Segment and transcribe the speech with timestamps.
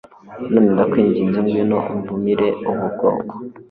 [0.51, 3.33] none ndakwinginze ngwino umvumire ubu bwoko